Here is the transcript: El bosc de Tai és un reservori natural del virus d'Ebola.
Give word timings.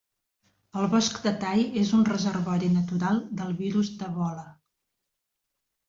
El 0.79 0.87
bosc 0.93 1.19
de 1.25 1.33
Tai 1.43 1.67
és 1.83 1.93
un 1.99 2.07
reservori 2.09 2.73
natural 2.79 3.23
del 3.43 3.55
virus 3.63 3.95
d'Ebola. 4.03 4.51